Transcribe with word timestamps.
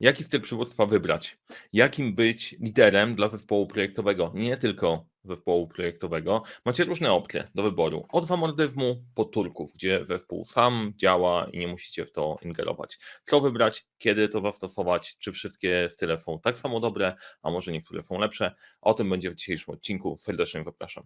Jaki 0.00 0.24
styl 0.24 0.40
przywództwa 0.40 0.86
wybrać? 0.86 1.38
Jakim 1.72 2.14
być 2.14 2.56
liderem 2.60 3.14
dla 3.14 3.28
zespołu 3.28 3.66
projektowego? 3.66 4.32
Nie 4.34 4.56
tylko 4.56 5.06
zespołu 5.24 5.68
projektowego. 5.68 6.42
Macie 6.64 6.84
różne 6.84 7.12
opcje 7.12 7.48
do 7.54 7.62
wyboru. 7.62 8.06
Od 8.12 8.26
wamordyzmu 8.26 9.04
po 9.14 9.24
turków, 9.24 9.72
gdzie 9.72 10.06
zespół 10.06 10.44
sam 10.44 10.92
działa 10.96 11.46
i 11.52 11.58
nie 11.58 11.68
musicie 11.68 12.06
w 12.06 12.12
to 12.12 12.36
ingerować. 12.42 12.98
Co 13.26 13.40
wybrać, 13.40 13.86
kiedy 13.98 14.28
to 14.28 14.40
zastosować, 14.40 15.16
czy 15.18 15.32
wszystkie 15.32 15.88
style 15.90 16.18
są 16.18 16.40
tak 16.40 16.58
samo 16.58 16.80
dobre, 16.80 17.14
a 17.42 17.50
może 17.50 17.72
niektóre 17.72 18.02
są 18.02 18.18
lepsze. 18.18 18.54
O 18.80 18.94
tym 18.94 19.10
będzie 19.10 19.30
w 19.30 19.34
dzisiejszym 19.34 19.74
odcinku. 19.74 20.16
Serdecznie 20.18 20.64
zapraszam. 20.64 21.04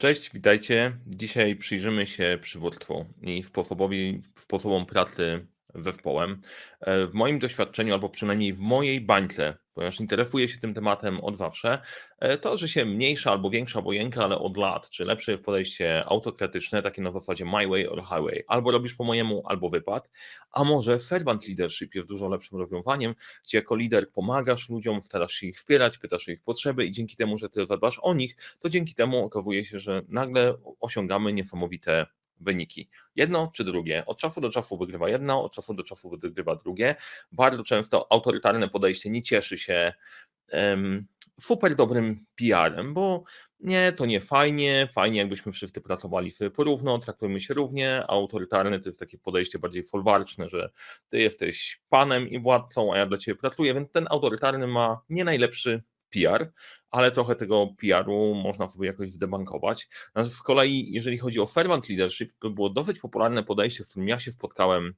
Cześć, 0.00 0.30
witajcie. 0.32 0.92
Dzisiaj 1.06 1.56
przyjrzymy 1.56 2.06
się 2.06 2.38
przywództwu 2.42 3.06
i 3.22 3.42
sposobowi, 3.42 4.22
sposobom 4.34 4.86
pracy 4.86 5.46
zespołem. 5.74 6.40
E, 6.80 7.06
w 7.06 7.14
moim 7.14 7.38
doświadczeniu, 7.38 7.94
albo 7.94 8.08
przynajmniej 8.08 8.54
w 8.54 8.58
mojej 8.58 9.00
bańce 9.00 9.56
ponieważ 9.74 10.00
interesuję 10.00 10.48
się 10.48 10.58
tym 10.58 10.74
tematem 10.74 11.20
od 11.20 11.36
zawsze, 11.36 11.78
e, 12.18 12.36
to, 12.36 12.58
że 12.58 12.68
się 12.68 12.84
mniejsza 12.84 13.30
albo 13.30 13.50
większa 13.50 13.78
obojętna, 13.78 14.24
ale 14.24 14.38
od 14.38 14.56
lat, 14.56 14.90
czy 14.90 15.04
lepsze 15.04 15.32
jest 15.32 15.44
podejście 15.44 16.04
autokratyczne, 16.04 16.82
takie 16.82 17.02
na 17.02 17.12
zasadzie 17.12 17.44
my 17.44 17.68
way 17.68 17.88
or 17.88 18.02
highway, 18.02 18.44
albo 18.46 18.70
robisz 18.70 18.94
po 18.94 19.04
mojemu, 19.04 19.42
albo 19.46 19.68
wypad, 19.68 20.10
a 20.52 20.64
może 20.64 21.00
servant 21.00 21.48
leadership 21.48 21.94
jest 21.94 22.08
dużo 22.08 22.28
lepszym 22.28 22.58
rozwiązaniem, 22.58 23.14
gdzie 23.44 23.58
jako 23.58 23.76
lider 23.76 24.10
pomagasz 24.10 24.68
ludziom, 24.68 25.02
starasz 25.02 25.32
się 25.32 25.46
ich 25.46 25.56
wspierać, 25.56 25.98
pytasz 25.98 26.28
o 26.28 26.32
ich 26.32 26.42
potrzeby 26.42 26.86
i 26.86 26.92
dzięki 26.92 27.16
temu, 27.16 27.38
że 27.38 27.48
ty 27.48 27.66
zadbasz 27.66 27.98
o 28.02 28.14
nich, 28.14 28.36
to 28.58 28.68
dzięki 28.68 28.94
temu 28.94 29.24
okazuje 29.24 29.64
się, 29.64 29.78
że 29.78 30.02
nagle 30.08 30.54
osiągamy 30.80 31.32
niesamowite 31.32 32.06
wyniki. 32.40 32.88
Jedno 33.16 33.50
czy 33.54 33.64
drugie. 33.64 34.06
Od 34.06 34.18
czasu 34.18 34.40
do 34.40 34.50
czasu 34.50 34.78
wygrywa 34.78 35.08
jedno, 35.08 35.44
od 35.44 35.52
czasu 35.52 35.74
do 35.74 35.82
czasu 35.82 36.10
wygrywa 36.10 36.56
drugie. 36.56 36.94
Bardzo 37.32 37.64
często 37.64 38.12
autorytarne 38.12 38.68
podejście 38.68 39.10
nie 39.10 39.22
cieszy 39.22 39.58
się 39.58 39.92
um, 40.52 41.06
super 41.40 41.74
dobrym 41.74 42.26
PR-em, 42.36 42.94
bo 42.94 43.24
nie, 43.60 43.92
to 43.92 44.06
nie 44.06 44.20
fajnie, 44.20 44.88
fajnie 44.92 45.18
jakbyśmy 45.18 45.52
wszyscy 45.52 45.80
pracowali 45.80 46.30
sobie 46.30 46.50
porówno, 46.50 46.98
traktujmy 46.98 47.40
się 47.40 47.54
równie, 47.54 48.02
a 48.02 48.08
autorytarne 48.08 48.80
to 48.80 48.88
jest 48.88 48.98
takie 48.98 49.18
podejście 49.18 49.58
bardziej 49.58 49.84
folwarczne, 49.84 50.48
że 50.48 50.70
ty 51.08 51.20
jesteś 51.20 51.82
panem 51.88 52.28
i 52.28 52.40
władcą, 52.40 52.94
a 52.94 52.98
ja 52.98 53.06
dla 53.06 53.18
ciebie 53.18 53.36
pracuję, 53.40 53.74
więc 53.74 53.90
ten 53.90 54.06
autorytarny 54.10 54.66
ma 54.66 55.00
nie 55.08 55.24
najlepszy 55.24 55.82
PR, 56.10 56.52
ale 56.90 57.10
trochę 57.10 57.36
tego 57.36 57.68
PR-u 57.80 58.34
można 58.34 58.68
sobie 58.68 58.86
jakoś 58.86 59.10
zdebankować. 59.10 59.88
Natomiast 60.14 60.36
z 60.36 60.42
kolei, 60.42 60.92
jeżeli 60.92 61.18
chodzi 61.18 61.40
o 61.40 61.46
servant 61.46 61.88
leadership, 61.88 62.32
to 62.38 62.50
było 62.50 62.70
dosyć 62.70 62.98
popularne 62.98 63.44
podejście, 63.44 63.84
z 63.84 63.88
którym 63.88 64.08
ja 64.08 64.18
się 64.18 64.32
spotkałem 64.32 64.94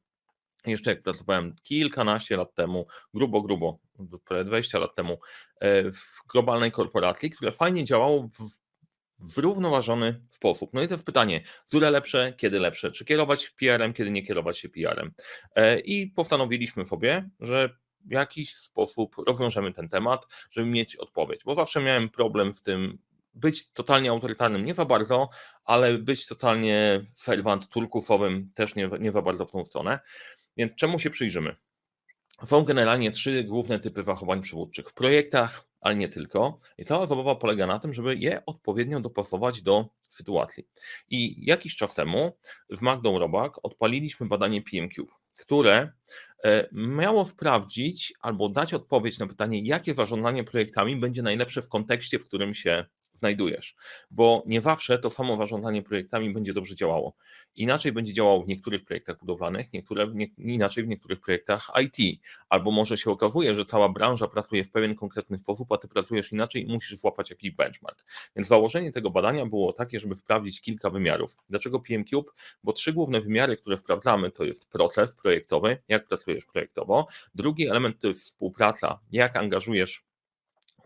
jeszcze 0.66 0.90
jak 0.90 1.02
pracowałem 1.02 1.54
kilkanaście 1.62 2.36
lat 2.36 2.54
temu, 2.54 2.86
grubo, 3.14 3.42
grubo, 3.42 3.78
prawie 4.24 4.44
20 4.44 4.78
lat 4.78 4.94
temu, 4.94 5.18
e, 5.60 5.90
w 5.90 6.22
globalnej 6.32 6.72
korporacji, 6.72 7.30
które 7.30 7.52
fajnie 7.52 7.84
działało 7.84 8.28
w 8.28 8.62
zrównoważony 9.18 10.20
sposób. 10.30 10.70
No 10.74 10.82
i 10.82 10.88
to 10.88 10.94
jest 10.94 11.06
pytanie, 11.06 11.42
które 11.66 11.90
lepsze, 11.90 12.34
kiedy 12.36 12.58
lepsze? 12.58 12.92
Czy 12.92 13.04
kierować 13.04 13.50
PR-em, 13.50 13.92
kiedy 13.92 14.10
nie 14.10 14.26
kierować 14.26 14.58
się 14.58 14.68
PR-em? 14.68 15.12
E, 15.56 15.80
I 15.80 16.06
postanowiliśmy 16.06 16.84
sobie, 16.84 17.28
że 17.40 17.76
w 18.04 18.12
jakiś 18.12 18.54
sposób 18.54 19.16
rozwiążemy 19.26 19.72
ten 19.72 19.88
temat, 19.88 20.26
żeby 20.50 20.66
mieć 20.66 20.96
odpowiedź. 20.96 21.40
Bo 21.44 21.54
zawsze 21.54 21.80
miałem 21.80 22.08
problem 22.08 22.52
z 22.52 22.62
tym, 22.62 22.98
być 23.34 23.72
totalnie 23.72 24.10
autorytarnym 24.10 24.64
nie 24.64 24.74
za 24.74 24.84
bardzo, 24.84 25.28
ale 25.64 25.98
być 25.98 26.26
totalnie 26.26 27.06
servant 27.12 27.68
turkusowym 27.68 28.50
też 28.54 28.74
nie, 28.74 28.90
nie 29.00 29.12
za 29.12 29.22
bardzo 29.22 29.46
w 29.46 29.52
tą 29.52 29.64
stronę. 29.64 30.00
Więc 30.56 30.74
czemu 30.74 30.98
się 30.98 31.10
przyjrzymy? 31.10 31.56
Są 32.44 32.64
generalnie 32.64 33.10
trzy 33.10 33.44
główne 33.44 33.78
typy 33.78 34.02
zachowań 34.02 34.42
przywódczych 34.42 34.90
w 34.90 34.94
projektach, 34.94 35.66
ale 35.80 35.94
nie 35.94 36.08
tylko. 36.08 36.58
I 36.78 36.84
cała 36.84 37.06
zabawa 37.06 37.34
polega 37.34 37.66
na 37.66 37.78
tym, 37.78 37.92
żeby 37.94 38.16
je 38.16 38.46
odpowiednio 38.46 39.00
dopasować 39.00 39.62
do 39.62 39.88
sytuacji. 40.08 40.68
I 41.08 41.46
jakiś 41.46 41.76
czas 41.76 41.94
temu 41.94 42.36
w 42.70 42.80
Magdą 42.80 43.18
Robak 43.18 43.52
odpaliliśmy 43.62 44.26
badanie 44.26 44.62
PMQ, 44.62 45.06
które 45.36 45.92
E, 46.44 46.68
miało 46.72 47.24
sprawdzić 47.24 48.14
albo 48.20 48.48
dać 48.48 48.74
odpowiedź 48.74 49.18
na 49.18 49.26
pytanie, 49.26 49.60
jakie 49.64 49.94
zarządzanie 49.94 50.44
projektami 50.44 50.96
będzie 50.96 51.22
najlepsze 51.22 51.62
w 51.62 51.68
kontekście, 51.68 52.18
w 52.18 52.26
którym 52.26 52.54
się 52.54 52.84
znajdujesz, 53.22 53.74
bo 54.10 54.42
nie 54.46 54.60
zawsze 54.60 54.98
to 54.98 55.10
samo 55.10 55.36
zarządzanie 55.36 55.82
projektami 55.82 56.32
będzie 56.34 56.52
dobrze 56.52 56.74
działało. 56.74 57.16
Inaczej 57.56 57.92
będzie 57.92 58.12
działało 58.12 58.42
w 58.42 58.48
niektórych 58.48 58.84
projektach 58.84 59.18
budowlanych, 59.18 59.72
niektóre, 59.72 60.06
nie, 60.14 60.26
inaczej 60.38 60.84
w 60.84 60.88
niektórych 60.88 61.20
projektach 61.20 61.70
IT, 61.82 62.20
albo 62.48 62.70
może 62.70 62.96
się 62.96 63.10
okazuje, 63.10 63.54
że 63.54 63.66
cała 63.66 63.88
branża 63.88 64.28
pracuje 64.28 64.64
w 64.64 64.70
pewien 64.70 64.94
konkretny 64.94 65.38
sposób, 65.38 65.72
a 65.72 65.76
ty 65.76 65.88
pracujesz 65.88 66.32
inaczej 66.32 66.62
i 66.62 66.72
musisz 66.72 66.98
złapać 66.98 67.30
jakiś 67.30 67.50
benchmark. 67.50 68.04
Więc 68.36 68.48
założenie 68.48 68.92
tego 68.92 69.10
badania 69.10 69.46
było 69.46 69.72
takie, 69.72 70.00
żeby 70.00 70.16
sprawdzić 70.16 70.60
kilka 70.60 70.90
wymiarów. 70.90 71.36
Dlaczego 71.48 71.80
PMCube? 71.80 72.30
Bo 72.64 72.72
trzy 72.72 72.92
główne 72.92 73.20
wymiary, 73.20 73.56
które 73.56 73.76
sprawdzamy, 73.76 74.30
to 74.30 74.44
jest 74.44 74.70
proces 74.70 75.14
projektowy, 75.14 75.82
jak 75.88 76.08
pracujesz 76.08 76.44
projektowo. 76.44 77.06
Drugi 77.34 77.68
element 77.68 78.00
to 78.00 78.06
jest 78.06 78.22
współpraca, 78.22 79.00
jak 79.12 79.36
angażujesz 79.36 80.04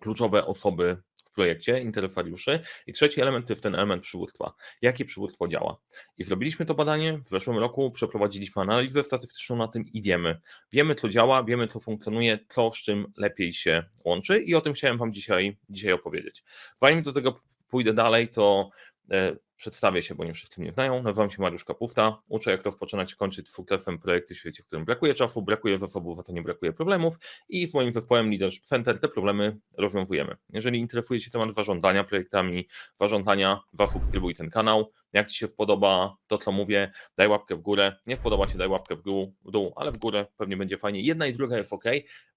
kluczowe 0.00 0.46
osoby 0.46 0.96
projekcie 1.36 1.80
interesariuszy. 1.80 2.60
I 2.86 2.92
trzeci 2.92 3.20
element 3.20 3.46
to 3.46 3.52
jest 3.52 3.62
ten 3.62 3.74
element 3.74 4.02
przywództwa. 4.02 4.54
Jakie 4.82 5.04
przywództwo 5.04 5.48
działa? 5.48 5.76
I 6.18 6.24
zrobiliśmy 6.24 6.66
to 6.66 6.74
badanie 6.74 7.18
w 7.26 7.28
zeszłym 7.28 7.58
roku, 7.58 7.90
przeprowadziliśmy 7.90 8.62
analizę 8.62 9.04
statystyczną 9.04 9.56
na 9.56 9.68
tym 9.68 9.84
i 9.92 10.02
wiemy. 10.02 10.40
Wiemy, 10.72 10.94
co 10.94 11.08
działa, 11.08 11.44
wiemy, 11.44 11.68
co 11.68 11.80
funkcjonuje, 11.80 12.38
co 12.48 12.72
z 12.72 12.76
czym 12.76 13.12
lepiej 13.16 13.52
się 13.52 13.84
łączy 14.04 14.38
i 14.38 14.54
o 14.54 14.60
tym 14.60 14.72
chciałem 14.72 14.98
Wam 14.98 15.12
dzisiaj, 15.12 15.56
dzisiaj 15.68 15.92
opowiedzieć. 15.92 16.44
Zanim 16.76 17.02
do 17.02 17.12
tego 17.12 17.40
pójdę 17.68 17.94
dalej, 17.94 18.28
to 18.28 18.70
e, 19.10 19.36
Przedstawię 19.56 20.02
się, 20.02 20.14
bo 20.14 20.24
nie 20.24 20.34
wszyscy 20.34 20.60
mnie 20.60 20.72
znają. 20.72 21.02
Nazywam 21.02 21.30
się 21.30 21.42
Mariusz 21.42 21.64
Kapusta. 21.64 22.22
Uczę, 22.28 22.50
jak 22.50 22.62
rozpoczynać 22.62 23.12
i 23.12 23.16
kończyć 23.16 23.48
sukcesem 23.48 23.98
projekty 23.98 24.34
w 24.34 24.38
świecie, 24.38 24.62
w 24.62 24.66
którym 24.66 24.84
brakuje 24.84 25.14
czasu, 25.14 25.42
brakuje 25.42 25.78
zasobów, 25.78 26.16
za 26.16 26.22
to 26.22 26.32
nie 26.32 26.42
brakuje 26.42 26.72
problemów 26.72 27.18
i 27.48 27.66
z 27.66 27.74
moim 27.74 27.92
zespołem 27.92 28.30
Leadership 28.30 28.64
Center 28.64 29.00
te 29.00 29.08
problemy 29.08 29.58
rozwiązujemy. 29.72 30.36
Jeżeli 30.52 30.78
interesuje 30.78 31.20
Cię 31.20 31.30
temat 31.30 31.54
zarządzania 31.54 32.04
projektami, 32.04 32.68
zarządzania, 32.96 33.60
zasubskrybuj 33.72 34.34
ten 34.34 34.50
kanał. 34.50 34.92
Jak 35.12 35.28
Ci 35.28 35.38
się 35.38 35.48
podoba 35.48 36.16
to, 36.26 36.38
co 36.38 36.52
mówię, 36.52 36.92
daj 37.16 37.28
łapkę 37.28 37.56
w 37.56 37.60
górę. 37.60 37.96
Nie 38.06 38.16
podoba 38.16 38.48
się, 38.48 38.58
daj 38.58 38.68
łapkę 38.68 38.96
w 38.96 39.02
dół, 39.02 39.72
ale 39.76 39.92
w 39.92 39.98
górę 39.98 40.26
pewnie 40.36 40.56
będzie 40.56 40.78
fajnie. 40.78 41.00
Jedna 41.00 41.26
i 41.26 41.34
druga 41.34 41.56
jest 41.56 41.72
ok 41.72 41.84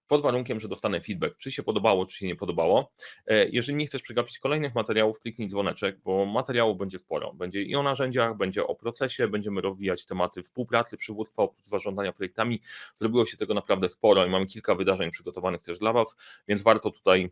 pod 0.09 0.21
warunkiem, 0.21 0.59
że 0.59 0.67
dostanę 0.67 1.01
feedback, 1.01 1.37
czy 1.37 1.51
się 1.51 1.63
podobało, 1.63 2.05
czy 2.05 2.17
się 2.17 2.27
nie 2.27 2.35
podobało. 2.35 2.91
E, 3.27 3.49
jeżeli 3.49 3.77
nie 3.77 3.87
chcesz 3.87 4.01
przegapić 4.01 4.39
kolejnych 4.39 4.75
materiałów, 4.75 5.19
kliknij 5.19 5.49
dzwoneczek, 5.49 5.99
bo 6.03 6.25
materiału 6.25 6.75
będzie 6.75 6.99
sporo. 6.99 7.33
Będzie 7.33 7.61
i 7.61 7.75
o 7.75 7.83
narzędziach, 7.83 8.37
będzie 8.37 8.67
o 8.67 8.75
procesie, 8.75 9.27
będziemy 9.27 9.61
rozwijać 9.61 10.05
tematy 10.05 10.43
współpracy, 10.43 10.97
przywództwa, 10.97 11.43
oprócz 11.43 11.65
zarządzania 11.65 12.11
projektami. 12.11 12.61
Zrobiło 12.95 13.25
się 13.25 13.37
tego 13.37 13.53
naprawdę 13.53 13.89
sporo 13.89 14.25
i 14.25 14.29
mamy 14.29 14.45
kilka 14.45 14.75
wydarzeń 14.75 15.11
przygotowanych 15.11 15.61
też 15.61 15.79
dla 15.79 15.93
Was, 15.93 16.15
więc 16.47 16.61
warto 16.61 16.91
tutaj 16.91 17.29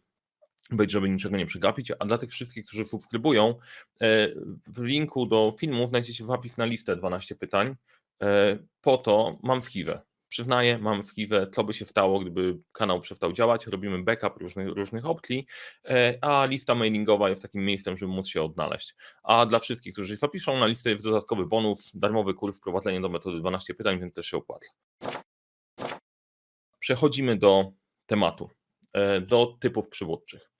być, 0.70 0.92
żeby 0.92 1.09
niczego 1.09 1.38
nie 1.38 1.46
przegapić, 1.46 1.92
a 2.00 2.06
dla 2.06 2.18
tych 2.18 2.30
wszystkich, 2.30 2.66
którzy 2.66 2.86
subskrybują, 2.86 3.56
e, 4.02 4.28
w 4.68 4.84
linku 4.84 5.26
do 5.26 5.54
filmu 5.59 5.88
znajdziecie 5.88 6.26
zapis 6.26 6.58
na 6.58 6.66
listę 6.66 6.96
12 6.96 7.36
pytań. 7.36 7.76
E, 8.22 8.58
po 8.82 8.98
to 8.98 9.38
mam 9.44 9.62
w 9.62 9.66
Chiwę. 9.66 10.02
Przyznaję, 10.30 10.78
mam 10.78 11.04
w 11.04 11.12
Chiwę, 11.12 11.48
co 11.56 11.64
by 11.64 11.74
się 11.74 11.86
stało, 11.86 12.20
gdyby 12.20 12.58
kanał 12.72 13.02
przestał 13.02 13.34
działać. 13.34 13.68
Robimy 13.68 14.04
backup 14.04 14.38
różnych, 14.38 14.68
różnych 14.68 15.06
opcji, 15.06 15.46
e, 15.86 16.18
a 16.22 16.46
lista 16.46 16.76
mailingowa 16.76 17.30
jest 17.30 17.42
takim 17.42 17.66
miejscem, 17.66 17.98
żeby 17.98 18.12
móc 18.12 18.28
się 18.28 18.42
odnaleźć. 18.42 18.96
A 19.24 19.46
dla 19.46 19.60
wszystkich, 19.60 19.94
którzy 19.94 20.10
się 20.10 20.18
zapiszą 20.18 20.60
na 20.60 20.68
listę, 20.68 20.90
jest 20.90 21.04
dodatkowy 21.04 21.46
bonus, 21.46 21.92
darmowy 21.94 22.34
kurs 22.34 22.58
wprowadzenia 22.58 23.02
do 23.02 23.09
metody 23.09 23.40
12 23.40 23.74
pytań, 23.74 24.00
więc 24.00 24.14
też 24.14 24.26
się 24.26 24.38
opłaca. 24.38 24.68
Przechodzimy 26.80 27.38
do 27.38 27.72
tematu, 28.06 28.50
e, 28.94 29.22
do 29.22 29.58
typów 29.59 29.90
przywódczych. 29.90 30.52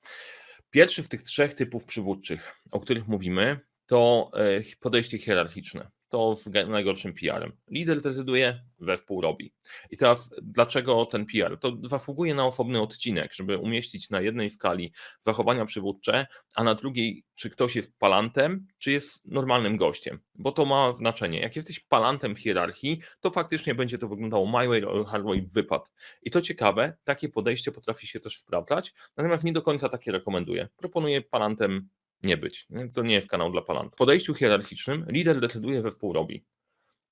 Pierwszy 0.70 1.04
z 1.04 1.10
tych 1.10 1.24
trzech 1.24 1.54
typów 1.54 1.86
przywódczych, 1.86 2.62
o 2.72 2.80
których 2.80 3.08
mówimy, 3.08 3.60
to 3.86 4.32
e, 4.34 4.62
podejście 4.80 5.20
hierarchiczne 5.20 5.92
to 6.10 6.36
z 6.36 6.48
najgorszym 6.70 7.14
PR-em. 7.14 7.52
Lider 7.72 8.02
decyduje, 8.02 8.62
zespół 8.80 9.22
robi. 9.22 9.54
I 9.90 9.98
teraz 9.98 10.30
dlaczego 10.42 11.06
ten 11.06 11.26
PR? 11.26 11.58
To 11.60 11.78
zasługuje 11.84 12.36
na 12.36 12.46
osobny 12.46 12.82
odcinek, 12.82 13.34
żeby 13.34 13.58
umieścić 13.58 14.10
na 14.10 14.22
jednej 14.22 14.50
skali 14.50 14.94
zachowania 15.22 15.66
przywódcze, 15.66 16.28
a 16.56 16.64
na 16.64 16.76
drugiej, 16.76 17.24
czy 17.36 17.50
ktoś 17.50 17.76
jest 17.76 17.98
palantem, 18.00 18.68
czy 18.78 18.92
jest 18.92 19.26
normalnym 19.26 19.78
gościem, 19.78 20.20
bo 20.36 20.52
to 20.52 20.66
ma 20.66 20.94
znaczenie. 20.94 21.40
Jak 21.40 21.56
jesteś 21.56 21.80
palantem 21.80 22.36
w 22.36 22.40
hierarchii, 22.40 23.02
to 23.20 23.30
faktycznie 23.30 23.76
będzie 23.76 23.98
to 23.98 24.08
wyglądało 24.08 24.46
my 24.46 24.68
way 24.68 24.84
or 24.84 25.06
highway 25.06 25.48
wypad. 25.52 25.90
I 26.24 26.32
to 26.32 26.42
ciekawe, 26.42 26.98
takie 27.04 27.30
podejście 27.30 27.72
potrafi 27.72 28.08
się 28.08 28.20
też 28.20 28.40
sprawdzać, 28.40 28.94
natomiast 29.18 29.44
nie 29.44 29.54
do 29.54 29.62
końca 29.62 29.90
takie 29.90 30.12
rekomenduję. 30.12 30.68
Proponuję 30.78 31.22
palantem 31.22 31.90
nie 32.24 32.38
być. 32.38 32.68
To 32.94 33.04
nie 33.04 33.14
jest 33.14 33.28
kanał 33.28 33.52
dla 33.52 33.62
palant. 33.62 33.94
W 33.94 33.96
podejściu 33.96 34.34
hierarchicznym 34.34 35.06
lider 35.10 35.40
decyduje, 35.40 35.82
zespół 35.82 36.14
robi. 36.14 36.46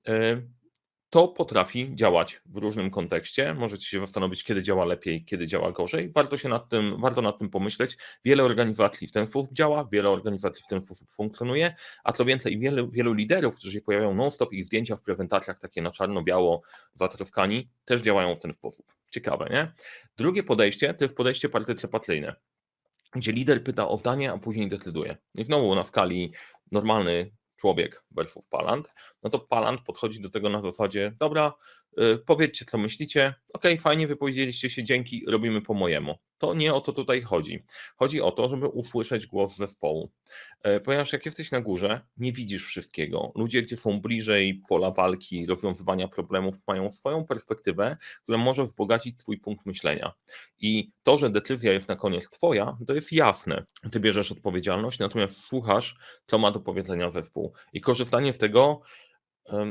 E, 0.07 0.42
to 1.10 1.28
potrafi 1.28 1.92
działać 1.96 2.42
w 2.46 2.57
różnym 2.57 2.92
kontekście. 2.92 3.54
Możecie 3.54 3.86
się 3.86 4.00
zastanowić, 4.00 4.44
kiedy 4.44 4.63
działa 4.63 4.86
lepiej, 4.86 5.25
kiedy 5.25 5.48
działa 5.48 5.72
gorzej. 5.72 6.12
Warto 6.16 6.38
się 6.38 6.50
nad 6.50 6.69
tym, 6.69 7.02
warto 7.02 7.22
nad 7.22 7.40
tym 7.40 7.50
pomyśleć. 7.50 7.98
Wiele 8.25 8.44
organizacji 8.44 9.07
w 9.07 9.12
ten 9.12 9.28
sposób 9.28 9.54
działa, 9.54 9.90
wiele 9.92 10.10
organizacji 10.10 10.63
w 10.63 10.68
ten 10.68 10.86
sposób 10.86 11.12
funkcjonuje, 11.12 11.75
a 12.04 12.12
co 12.12 12.25
więcej, 12.25 12.60
wielu, 12.60 12.92
wielu 12.92 13.13
liderów, 13.13 13.56
którzy 13.56 13.72
się 13.72 13.81
pojawiają 13.81 14.13
non-stop, 14.13 14.54
ich 14.54 14.66
zdjęcia 14.66 14.96
w 14.96 15.01
prezentacjach 15.01 15.60
takie 15.60 15.81
na 15.81 15.92
czarno-biało, 15.92 16.62
zatroskani, 16.94 17.69
też 17.86 18.01
działają 18.01 18.36
w 18.36 18.40
ten 18.40 18.54
sposób. 18.54 18.86
Ciekawe, 19.12 19.48
nie? 19.51 19.72
Drugie 20.18 20.44
podejście 20.44 20.94
to 20.94 21.04
jest 21.04 21.16
podejście 21.16 21.50
partycypacyjne 21.50 22.36
gdzie 23.15 23.31
lider 23.31 23.63
pyta 23.63 23.88
o 23.88 23.97
zdanie, 23.97 24.31
a 24.31 24.38
później 24.38 24.67
decyduje. 24.67 25.17
I 25.35 25.44
znowu 25.44 25.75
na 25.75 25.83
skali 25.83 26.33
normalny 26.71 27.31
człowiek 27.56 28.03
versus 28.12 28.47
Palant, 28.47 28.88
no 29.23 29.29
to 29.29 29.39
Palant 29.39 29.81
podchodzi 29.81 30.21
do 30.21 30.29
tego 30.29 30.50
na 30.50 30.62
zasadzie, 30.62 31.15
dobra, 31.19 31.53
powiedzcie 32.25 32.65
co 32.65 32.77
myślicie, 32.77 33.33
ok, 33.53 33.63
fajnie 33.80 34.07
wypowiedzieliście 34.07 34.69
się, 34.69 34.83
dzięki, 34.83 35.25
robimy 35.27 35.62
po 35.62 35.74
mojemu. 35.74 36.15
To 36.38 36.53
nie 36.53 36.74
o 36.74 36.81
to 36.81 36.94
tutaj 36.94 37.21
chodzi. 37.21 37.63
Chodzi 37.95 38.21
o 38.21 38.31
to, 38.31 38.50
żeby 38.50 38.68
usłyszeć 38.68 39.27
głos 39.27 39.57
zespołu. 39.57 40.12
E, 40.63 40.80
ponieważ 40.80 41.13
jak 41.13 41.25
jesteś 41.25 41.51
na 41.51 41.62
górze, 41.62 42.01
nie 42.18 42.33
widzisz 42.33 42.65
wszystkiego. 42.65 43.31
Ludzie, 43.36 43.62
gdzie 43.62 43.77
są 43.77 44.01
bliżej 44.01 44.62
pola 44.69 44.92
walki, 44.92 45.45
rozwiązywania 45.45 46.07
problemów, 46.07 46.56
mają 46.68 46.92
swoją 46.92 47.25
perspektywę, 47.25 47.98
która 48.24 48.38
może 48.38 48.65
wzbogacić 48.65 49.18
Twój 49.18 49.38
punkt 49.38 49.65
myślenia. 49.65 50.13
I 50.59 50.91
to, 51.03 51.18
że 51.18 51.30
decyzja 51.30 51.74
jest 51.74 51.88
na 51.88 51.95
koniec 51.95 52.30
Twoja, 52.30 52.77
to 52.88 52.94
jest 52.94 53.12
jasne. 53.12 53.65
Ty 53.91 54.00
bierzesz 54.00 54.31
odpowiedzialność, 54.31 55.00
natomiast 55.00 55.44
słuchasz, 55.44 55.98
co 56.27 56.38
ma 56.38 56.51
do 56.51 56.59
powiedzenia 56.59 57.12
zespół. 57.12 57.53
I 57.74 57.81
korzystanie 57.81 58.33
z 58.33 58.38
tego 58.38 58.81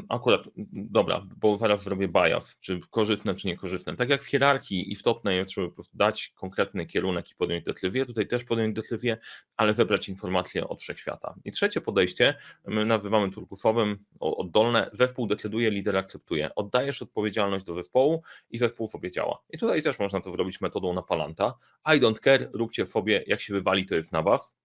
Akurat, 0.09 0.41
dobra, 0.73 1.27
bo 1.37 1.59
zaraz 1.59 1.83
zrobię 1.83 2.09
bias, 2.09 2.57
czy 2.61 2.81
korzystne, 2.91 3.35
czy 3.35 3.47
niekorzystne. 3.47 3.97
Tak 3.97 4.09
jak 4.09 4.23
w 4.23 4.27
hierarchii 4.27 4.93
istotne 4.93 5.35
jest, 5.35 5.53
żeby 5.53 5.69
po 5.69 5.75
prostu 5.75 5.97
dać 5.97 6.33
konkretny 6.37 6.87
kierunek 6.87 7.31
i 7.31 7.35
podjąć 7.35 7.65
decyzję, 7.65 8.07
tutaj 8.07 8.29
też 8.29 8.45
podjąć 8.45 8.77
decyzję, 8.77 9.19
ale 9.57 9.75
zebrać 9.75 10.09
informacje 10.09 10.69
od 10.69 10.81
wszechświata. 10.81 11.35
I 11.45 11.53
trzecie 11.53 11.81
podejście, 11.81 12.35
my 12.67 12.85
nazywamy 12.85 13.31
turkusowym, 13.31 14.05
oddolne, 14.21 14.91
zespół 14.93 15.27
decyduje, 15.27 15.71
lider 15.71 15.97
akceptuje. 15.97 16.55
Oddajesz 16.55 17.03
odpowiedzialność 17.03 17.65
do 17.65 17.75
zespołu 17.75 18.23
i 18.51 18.59
zespół 18.59 18.89
sobie 18.89 19.11
działa. 19.11 19.39
I 19.51 19.59
tutaj 19.59 19.83
też 19.83 19.99
można 19.99 20.21
to 20.21 20.33
zrobić 20.33 20.61
metodą 20.61 20.93
napalanta. 20.93 21.55
I 21.87 22.01
don't 22.01 22.21
care, 22.21 22.51
róbcie 22.53 22.87
sobie, 22.87 23.25
jak 23.27 23.41
się 23.41 23.55
wywali, 23.55 23.87
to 23.87 23.95
jest 23.95 24.13
na 24.13 24.23
was 24.23 24.64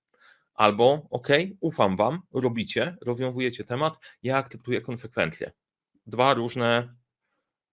Albo, 0.60 1.08
ok, 1.10 1.28
ufam 1.60 1.98
wam, 1.98 2.22
robicie, 2.34 2.98
rozwiązujecie 3.02 3.64
temat, 3.64 3.98
ja 4.24 4.38
akceptuję 4.38 4.82
konsekwencje. 4.82 5.52
Dwa 6.06 6.34
różne 6.34 6.96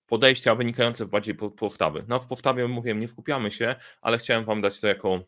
podejścia 0.07 0.55
wynikające 0.55 1.05
z 1.05 1.09
bardziej 1.09 1.35
postawy. 1.35 2.05
No 2.09 2.21
w 2.21 2.27
postawie 2.27 2.69
mówiłem, 2.69 3.01
nie 3.01 3.09
skupiamy 3.09 3.51
się, 3.51 3.75
ale 4.01 4.19
chciałem 4.19 4.45
wam 4.45 4.61
dać 4.61 4.81
to 4.81 4.87
jako 4.87 5.21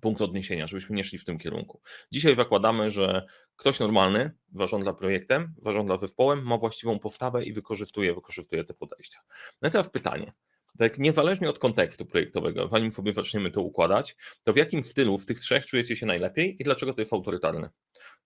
punkt 0.00 0.22
odniesienia, 0.22 0.66
żebyśmy 0.66 0.96
nie 0.96 1.04
szli 1.04 1.18
w 1.18 1.24
tym 1.24 1.38
kierunku. 1.38 1.80
Dzisiaj 2.12 2.36
zakładamy, 2.36 2.90
że 2.90 3.26
ktoś 3.56 3.80
normalny 3.80 4.30
zarządza 4.54 4.92
projektem, 4.92 5.54
zarządza 5.62 5.96
zespołem, 5.96 6.46
ma 6.46 6.58
właściwą 6.58 6.98
postawę 6.98 7.44
i 7.44 7.52
wykorzystuje, 7.52 8.14
wykorzystuje 8.14 8.64
te 8.64 8.74
podejścia. 8.74 9.18
No 9.62 9.68
i 9.68 9.72
teraz 9.72 9.90
pytanie, 9.90 10.32
tak 10.80 10.98
niezależnie 10.98 11.50
od 11.50 11.58
kontekstu 11.58 12.06
projektowego, 12.06 12.68
zanim 12.68 12.92
sobie 12.92 13.12
zaczniemy 13.12 13.50
to 13.50 13.62
układać, 13.62 14.16
to 14.44 14.52
w 14.52 14.56
jakim 14.56 14.82
stylu 14.82 15.18
z 15.18 15.26
tych 15.26 15.40
trzech 15.40 15.66
czujecie 15.66 15.96
się 15.96 16.06
najlepiej 16.06 16.56
i 16.62 16.64
dlaczego 16.64 16.94
to 16.94 17.00
jest 17.00 17.12
autorytarny? 17.12 17.68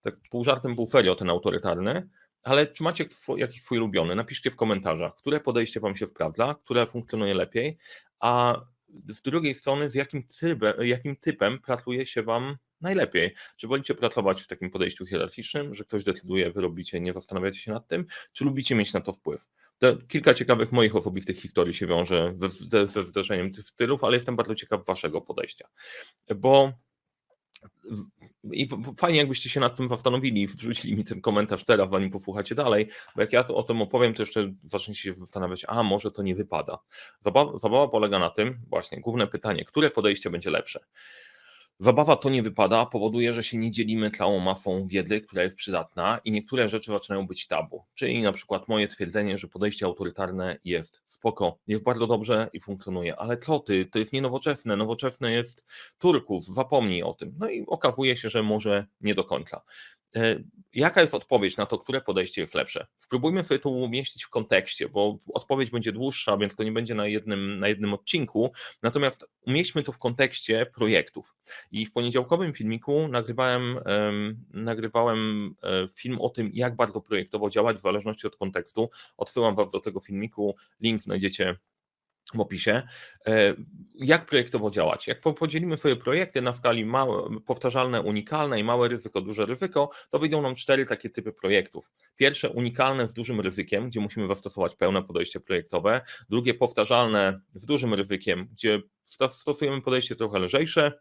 Tak 0.01 0.17
pół 0.31 0.45
żartem, 0.45 0.77
pół 0.77 0.87
serio 0.87 1.15
ten 1.15 1.31
autorytarny, 1.31 2.09
ale 2.43 2.67
czy 2.67 2.83
macie 2.83 3.05
jakiś 3.37 3.63
swój 3.63 3.79
ulubiony? 3.79 4.15
Napiszcie 4.15 4.51
w 4.51 4.57
komentarzach, 4.57 5.17
które 5.17 5.41
podejście 5.41 5.81
Wam 5.81 5.97
się 5.97 6.07
sprawdza, 6.07 6.55
które 6.65 6.87
funkcjonuje 6.87 7.35
lepiej, 7.35 7.79
a 8.21 8.61
z 9.09 9.23
drugiej 9.23 9.55
strony 9.55 9.91
z 9.91 9.95
jakim, 9.95 10.23
jakim 10.79 11.17
typem 11.17 11.59
pracuje 11.59 12.07
się 12.07 12.23
Wam 12.23 12.57
najlepiej. 12.81 13.35
Czy 13.57 13.67
wolicie 13.67 13.95
pracować 13.95 14.43
w 14.43 14.47
takim 14.47 14.71
podejściu 14.71 15.07
hierarchicznym, 15.07 15.75
że 15.75 15.85
ktoś 15.85 16.05
decyduje, 16.05 16.53
wy 16.53 16.61
robicie, 16.61 17.01
nie 17.01 17.13
zastanawiacie 17.13 17.61
się 17.61 17.73
nad 17.73 17.89
tym, 17.89 18.07
czy 18.33 18.45
lubicie 18.45 18.75
mieć 18.75 18.93
na 18.93 19.01
to 19.01 19.13
wpływ? 19.13 19.47
Kilka 20.09 20.35
ciekawych 20.35 20.73
moich 20.73 20.97
osobistych 20.97 21.41
historii 21.41 21.75
się 21.75 21.87
wiąże 21.87 22.35
ze, 22.37 22.87
ze 22.87 23.05
zdarzeniem 23.05 23.53
tych 23.53 23.69
stylów, 23.69 24.05
ale 24.05 24.17
jestem 24.17 24.37
bardzo 24.37 24.55
ciekaw 24.55 24.87
waszego 24.87 25.21
podejścia, 25.21 25.69
bo 26.37 26.73
i 28.53 28.69
fajnie, 28.99 29.19
jakbyście 29.19 29.49
się 29.49 29.61
nad 29.61 29.77
tym 29.77 29.89
zastanowili 29.89 30.43
i 30.43 30.47
wrzucili 30.47 30.97
mi 30.97 31.05
ten 31.05 31.21
komentarz 31.21 31.65
teraz, 31.65 31.91
zanim 31.91 32.11
posłuchacie 32.11 32.55
dalej, 32.55 32.89
bo 33.17 33.23
jak 33.23 33.33
ja 33.33 33.45
to, 33.45 33.55
o 33.55 33.63
tym 33.63 33.83
opowiem, 33.83 34.15
to 34.15 34.23
jeszcze 34.23 34.55
zaczniecie 34.65 35.01
się 35.01 35.15
zastanawiać, 35.15 35.65
a 35.69 35.83
może 35.83 36.11
to 36.11 36.23
nie 36.23 36.35
wypada. 36.35 36.79
Zabawa, 37.25 37.59
zabawa 37.59 37.89
polega 37.89 38.19
na 38.19 38.31
tym, 38.31 38.61
właśnie, 38.69 39.01
główne 39.01 39.27
pytanie, 39.27 39.65
które 39.65 39.91
podejście 39.91 40.31
będzie 40.31 40.51
lepsze. 40.51 40.85
Zabawa 41.79 42.17
to 42.17 42.31
nie 42.31 42.43
wypada, 42.43 42.87
powoduje, 42.87 43.35
że 43.35 43.45
się 43.45 43.57
nie 43.57 43.71
dzielimy 43.71 44.11
całą 44.11 44.39
masą 44.39 44.87
wiedzy, 44.87 45.21
która 45.21 45.43
jest 45.43 45.57
przydatna 45.57 46.21
i 46.25 46.33
niektóre 46.33 46.69
rzeczy 46.69 46.91
zaczynają 46.91 47.27
być 47.27 47.47
tabu. 47.47 47.85
Czyli 47.95 48.23
na 48.23 48.33
przykład 48.33 48.69
moje 48.69 48.89
twierdzenie, 48.89 49.39
że 49.39 49.49
podejście 49.49 49.87
autorytarne 49.87 50.59
jest 50.65 51.03
spoko, 51.07 51.59
jest 51.67 51.83
bardzo 51.83 52.07
dobrze 52.07 52.51
i 52.53 52.61
funkcjonuje, 52.61 53.17
ale 53.17 53.39
co 53.39 53.59
ty, 53.59 53.87
to 53.87 53.99
jest 53.99 54.13
nienowoczesne, 54.13 54.77
nowoczesne 54.77 55.33
jest 55.33 55.65
Turków, 55.99 56.45
zapomnij 56.45 57.03
o 57.03 57.15
tym. 57.15 57.35
No 57.39 57.51
i 57.51 57.67
okazuje 57.67 58.17
się, 58.17 58.29
że 58.29 58.43
może 58.43 58.87
nie 59.01 59.15
do 59.15 59.25
końca. 59.25 59.63
E, 60.17 60.41
jaka 60.75 61.01
jest 61.01 61.15
odpowiedź 61.15 61.57
na 61.57 61.67
to, 61.67 61.79
które 61.79 62.01
podejście 62.01 62.41
jest 62.41 62.55
lepsze? 62.55 62.87
Spróbujmy 62.97 63.45
sobie 63.45 63.61
to 63.61 63.71
umieścić 63.71 64.25
w 64.25 64.29
kontekście, 64.29 64.89
bo 64.89 65.19
odpowiedź 65.35 65.71
będzie 65.71 65.93
dłuższa, 65.93 66.37
więc 66.37 66.55
to 66.55 66.63
nie 66.63 66.73
będzie 66.73 66.95
na 66.95 67.07
jednym, 67.07 67.59
na 67.59 67.69
jednym 67.69 67.95
odcinku. 67.95 68.53
Natomiast 68.83 69.27
umieśćmy 69.47 69.83
to 69.83 69.93
w 69.93 69.99
kontekście 69.99 70.67
projektów. 70.67 71.35
I 71.73 71.87
w 71.87 71.93
poniedziałkowym 71.93 72.53
filmiku 72.53 73.09
nagrywałem, 73.09 73.79
um, 73.87 74.45
nagrywałem 74.51 75.55
e, 75.63 75.89
film 75.95 76.21
o 76.21 76.29
tym, 76.29 76.51
jak 76.55 76.77
bardzo 76.77 77.01
projektowo 77.01 77.51
działać 77.51 77.77
w 77.77 77.83
zależności 77.83 78.27
od 78.27 78.37
kontekstu. 78.37 78.91
Odsyłam 79.17 79.55
Was 79.55 79.71
do 79.71 79.81
tego 79.81 80.01
filmiku. 80.01 80.57
Link 80.81 81.03
znajdziecie 81.03 81.57
w 82.35 82.41
opisie, 82.41 82.83
e, 83.27 83.55
jak 83.95 84.27
projektowo 84.27 84.71
działać. 84.71 85.07
Jak 85.07 85.21
podzielimy 85.21 85.77
sobie 85.77 85.97
projekty 85.97 86.43
na 86.43 86.55
skali 86.55 86.85
małe, 86.85 87.41
powtarzalne, 87.47 88.01
unikalne 88.03 88.61
i 88.61 88.65
małe 88.65 88.89
ryzyko, 88.89 89.21
duże 89.21 89.47
ryzyko, 89.47 89.91
to 90.11 90.19
wyjdą 90.19 90.43
nam 90.43 90.55
cztery 90.55 90.87
takie 90.87 91.11
typy 91.11 91.33
projektów. 91.33 91.91
Pierwsze 92.17 92.51
unikalne 92.51 93.09
z 93.09 93.13
dużym 93.13 93.41
ryzykiem, 93.41 93.89
gdzie 93.89 94.01
musimy 94.01 94.27
zastosować 94.29 94.77
pełne 94.77 95.03
podejście 95.03 95.41
projektowe. 95.41 96.01
Drugie 96.29 96.55
powtarzalne 96.55 97.41
z 97.55 97.67
dużym 97.67 97.95
ryzykiem, 97.95 98.49
gdzie 98.53 98.83
stosujemy 99.05 99.83
podejście 99.83 100.17
trochę 100.17 100.39
lżejsze, 100.39 100.93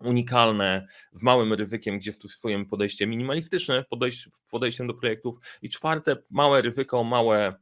unikalne, 0.00 0.86
z 1.12 1.22
małym 1.22 1.52
ryzykiem, 1.52 1.98
gdzie 1.98 2.12
stosujemy 2.12 2.66
podejście 2.66 3.06
minimalistyczne, 3.06 3.84
podejście, 3.90 4.30
podejściem 4.50 4.86
do 4.86 4.94
projektów. 4.94 5.36
I 5.62 5.70
czwarte, 5.70 6.16
małe 6.30 6.62
ryzyko, 6.62 7.04
małe, 7.04 7.54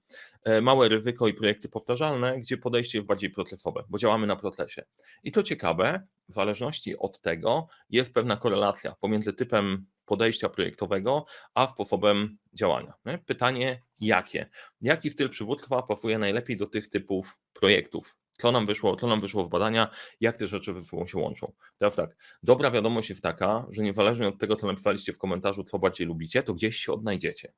e, 0.45 0.61
małe 0.61 0.89
ryzyko 0.89 1.29
i 1.29 1.35
projekty 1.35 1.69
powtarzalne, 1.69 2.41
gdzie 2.41 2.57
podejście 2.57 2.99
jest 2.99 3.09
bardziej 3.09 3.31
procesowe, 3.31 3.85
bo 3.89 3.99
działamy 3.99 4.27
na 4.27 4.37
procesie. 4.37 4.85
I 5.23 5.33
to 5.33 5.43
ciekawe, 5.43 6.07
w 6.29 6.35
zależności 6.35 6.99
od 6.99 7.21
tego 7.21 7.67
jest 7.91 8.15
pewna 8.15 8.37
korelacja 8.37 8.95
pomiędzy 9.01 9.33
typem 9.33 9.87
podejścia 10.05 10.49
projektowego, 10.49 11.25
a 11.55 11.67
sposobem 11.67 12.39
działania. 12.53 12.95
Pytanie, 13.27 13.83
jakie? 14.01 14.51
Jaki 14.81 15.11
styl 15.11 15.29
przywództwa 15.29 15.83
pasuje 15.83 16.19
najlepiej 16.19 16.57
do 16.57 16.67
tych 16.67 16.89
typów 16.89 17.39
projektów? 17.53 18.22
To 18.43 18.53
nam 18.53 18.67
wyszło, 18.67 18.97
to 18.97 19.07
nam 19.07 19.21
wyszło 19.21 19.45
w 19.45 19.49
badania, 19.49 19.89
jak 20.21 20.37
te 20.37 20.49
rzeczy 20.49 20.75
ze 20.75 20.83
sobą 20.83 21.07
się 21.07 21.19
łączą. 21.19 21.53
Teraz 21.79 21.95
tak, 21.95 22.17
dobra 22.43 22.71
wiadomość 22.71 23.09
jest 23.09 23.23
taka, 23.23 23.67
że 23.71 23.83
niezależnie 23.83 24.29
od 24.29 24.39
tego, 24.39 24.57
co 24.57 24.67
napisaliście 24.67 25.13
w 25.13 25.19
komentarzu, 25.19 25.65
co 25.65 25.79
bardziej 25.79 26.07
lubicie, 26.07 26.43
to 26.43 26.55
gdzieś 26.55 26.77
się 26.77 26.93
odnajdziecie. 26.93 27.53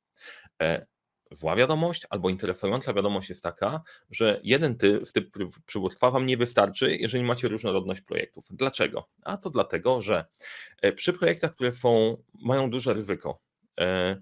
E, 0.61 0.85
zła 1.31 1.55
wiadomość 1.55 2.07
albo 2.09 2.29
interesująca 2.29 2.93
wiadomość 2.93 3.29
jest 3.29 3.43
taka, 3.43 3.81
że 4.11 4.39
jeden 4.43 4.77
typ, 4.77 5.11
typ 5.11 5.37
przywództwa 5.65 6.11
Wam 6.11 6.25
nie 6.25 6.37
wystarczy, 6.37 6.95
jeżeli 6.95 7.23
macie 7.23 7.47
różnorodność 7.47 8.01
projektów. 8.01 8.47
Dlaczego? 8.49 9.09
A 9.23 9.37
to 9.37 9.49
dlatego, 9.49 10.01
że 10.01 10.25
e, 10.81 10.91
przy 10.91 11.13
projektach, 11.13 11.53
które 11.55 11.71
są, 11.71 12.17
mają 12.41 12.69
duże 12.69 12.93
ryzyko, 12.93 13.41
e, 13.79 14.21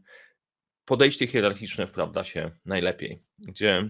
podejście 0.86 1.28
hierarchiczne 1.28 1.88
sprawdza 1.88 2.24
się 2.24 2.52
najlepiej, 2.66 3.24
gdzie 3.40 3.90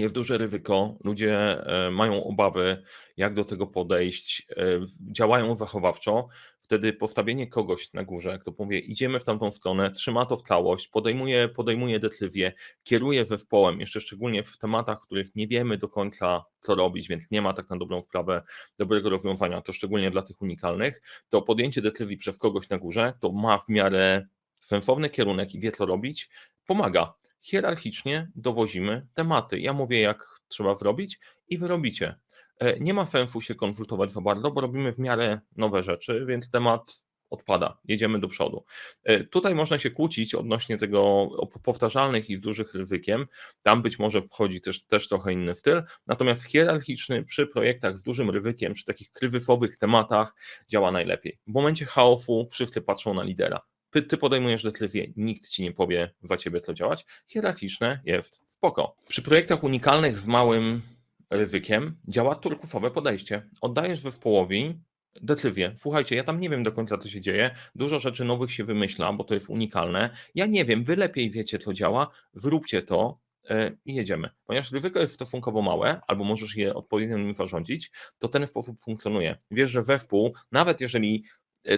jest 0.00 0.14
duże 0.14 0.38
ryzyko, 0.38 0.96
ludzie 1.04 1.34
e, 1.66 1.90
mają 1.90 2.24
obawy, 2.24 2.82
jak 3.16 3.34
do 3.34 3.44
tego 3.44 3.66
podejść, 3.66 4.46
e, 4.56 4.64
działają 5.12 5.56
zachowawczo, 5.56 6.28
wtedy 6.60 6.92
postawienie 6.92 7.46
kogoś 7.46 7.92
na 7.92 8.04
górze, 8.04 8.30
jak 8.30 8.44
to 8.44 8.54
mówię, 8.58 8.78
idziemy 8.78 9.20
w 9.20 9.24
tamtą 9.24 9.50
stronę, 9.50 9.90
trzyma 9.90 10.26
to 10.26 10.36
w 10.36 10.42
całość, 10.42 10.88
podejmuje, 10.88 11.48
podejmuje 11.48 12.00
decyzję, 12.00 12.52
kieruje 12.82 13.24
zespołem, 13.24 13.80
jeszcze 13.80 14.00
szczególnie 14.00 14.42
w 14.42 14.58
tematach, 14.58 14.98
w 14.98 15.06
których 15.06 15.34
nie 15.34 15.48
wiemy 15.48 15.78
do 15.78 15.88
końca, 15.88 16.44
co 16.62 16.74
robić, 16.74 17.08
więc 17.08 17.30
nie 17.30 17.42
ma 17.42 17.52
tak 17.52 17.70
na 17.70 17.76
dobrą 17.76 18.02
sprawę 18.02 18.42
dobrego 18.78 19.10
rozwiązania, 19.10 19.62
to 19.62 19.72
szczególnie 19.72 20.10
dla 20.10 20.22
tych 20.22 20.42
unikalnych, 20.42 21.02
to 21.28 21.42
podjęcie 21.42 21.82
decyzji 21.82 22.16
przez 22.16 22.38
kogoś 22.38 22.68
na 22.68 22.78
górze, 22.78 23.12
to 23.20 23.32
ma 23.32 23.58
w 23.58 23.68
miarę 23.68 24.26
sensowny 24.60 25.10
kierunek 25.10 25.54
i 25.54 25.60
wie, 25.60 25.72
co 25.72 25.86
robić, 25.86 26.30
pomaga 26.66 27.14
hierarchicznie 27.40 28.30
dowozimy 28.34 29.06
tematy. 29.14 29.60
Ja 29.60 29.72
mówię, 29.72 30.00
jak 30.00 30.26
trzeba 30.48 30.74
zrobić 30.74 31.20
i 31.48 31.58
wy 31.58 31.68
robicie. 31.68 32.14
E, 32.58 32.80
nie 32.80 32.94
ma 32.94 33.06
sensu 33.06 33.40
się 33.40 33.54
konsultować 33.54 34.12
za 34.12 34.20
bardzo, 34.20 34.50
bo 34.50 34.60
robimy 34.60 34.92
w 34.92 34.98
miarę 34.98 35.40
nowe 35.56 35.82
rzeczy, 35.82 36.24
więc 36.26 36.50
temat 36.50 37.02
odpada, 37.30 37.78
jedziemy 37.84 38.20
do 38.20 38.28
przodu. 38.28 38.64
E, 39.04 39.24
tutaj 39.24 39.54
można 39.54 39.78
się 39.78 39.90
kłócić 39.90 40.34
odnośnie 40.34 40.78
tego 40.78 41.30
powtarzalnych 41.62 42.30
i 42.30 42.36
z 42.36 42.40
dużych 42.40 42.74
ryzykiem. 42.74 43.26
Tam 43.62 43.82
być 43.82 43.98
może 43.98 44.22
wchodzi 44.22 44.60
też, 44.60 44.86
też 44.86 45.08
trochę 45.08 45.32
inny 45.32 45.54
styl, 45.54 45.82
natomiast 46.06 46.44
hierarchiczny 46.44 47.24
przy 47.24 47.46
projektach 47.46 47.98
z 47.98 48.02
dużym 48.02 48.30
ryzykiem, 48.30 48.74
czy 48.74 48.84
takich 48.84 49.12
kryzysowych 49.12 49.76
tematach 49.76 50.34
działa 50.68 50.90
najlepiej. 50.92 51.38
W 51.46 51.52
momencie 51.52 51.84
chaosu 51.84 52.48
wszyscy 52.50 52.82
patrzą 52.82 53.14
na 53.14 53.22
lidera 53.22 53.60
ty 53.90 54.16
podejmujesz 54.16 54.62
decyzję, 54.62 55.06
nikt 55.16 55.48
ci 55.48 55.62
nie 55.62 55.72
powie 55.72 56.10
za 56.22 56.36
ciebie 56.36 56.60
to 56.60 56.74
działać. 56.74 57.06
Hierarchiczne 57.26 58.00
jest 58.04 58.42
spoko. 58.46 58.96
Przy 59.08 59.22
projektach 59.22 59.64
unikalnych 59.64 60.18
z 60.18 60.26
małym 60.26 60.82
ryzykiem 61.30 61.96
działa 62.08 62.34
turkusowe 62.34 62.90
podejście. 62.90 63.48
Oddajesz 63.60 64.00
zespołowi 64.00 64.80
decyzję. 65.22 65.74
Słuchajcie, 65.76 66.16
ja 66.16 66.24
tam 66.24 66.40
nie 66.40 66.50
wiem 66.50 66.62
do 66.62 66.72
końca, 66.72 66.98
co 66.98 67.08
się 67.08 67.20
dzieje. 67.20 67.50
Dużo 67.74 67.98
rzeczy 67.98 68.24
nowych 68.24 68.52
się 68.52 68.64
wymyśla, 68.64 69.12
bo 69.12 69.24
to 69.24 69.34
jest 69.34 69.48
unikalne. 69.48 70.10
Ja 70.34 70.46
nie 70.46 70.64
wiem, 70.64 70.84
wy 70.84 70.96
lepiej 70.96 71.30
wiecie, 71.30 71.58
co 71.58 71.72
działa. 71.72 72.08
Zróbcie 72.34 72.82
to 72.82 73.20
e, 73.50 73.76
i 73.84 73.94
jedziemy. 73.94 74.30
Ponieważ 74.44 74.72
ryzyko 74.72 75.00
jest 75.00 75.14
stosunkowo 75.14 75.62
małe, 75.62 76.00
albo 76.06 76.24
możesz 76.24 76.56
je 76.56 76.74
odpowiednio 76.74 77.18
nim 77.18 77.34
zarządzić, 77.34 77.90
to 78.18 78.28
ten 78.28 78.46
sposób 78.46 78.80
funkcjonuje. 78.80 79.36
Wiesz, 79.50 79.70
że 79.70 79.84
zespół, 79.84 80.34
nawet 80.52 80.80
jeżeli 80.80 81.24